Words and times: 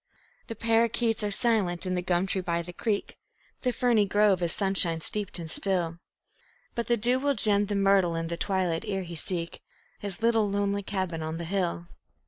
The 0.47 0.55
parrakeets 0.55 1.23
are 1.23 1.29
silent 1.29 1.85
in 1.85 1.93
the 1.93 2.01
gum 2.01 2.25
tree 2.25 2.41
by 2.41 2.63
the 2.63 2.73
creek; 2.73 3.19
The 3.61 3.71
ferny 3.71 4.05
grove 4.05 4.41
is 4.41 4.51
sunshine 4.51 4.99
steeped 4.99 5.37
and 5.37 5.47
still; 5.47 5.99
But 6.73 6.87
the 6.87 6.97
dew 6.97 7.19
will 7.19 7.35
gem 7.35 7.67
the 7.67 7.75
myrtle 7.75 8.15
in 8.15 8.25
the 8.25 8.35
twilight 8.35 8.83
ere 8.87 9.03
he 9.03 9.13
seek 9.13 9.61
His 9.99 10.23
little 10.23 10.49
lonely 10.49 10.81
cabin 10.81 11.21
on 11.21 11.37
the 11.37 11.45
hill. 11.45 11.85